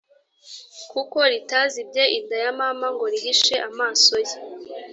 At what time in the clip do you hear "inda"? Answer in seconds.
2.17-2.35